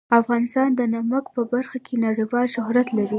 [0.19, 3.09] افغانستان د نمک په برخه کې نړیوال شهرت لري.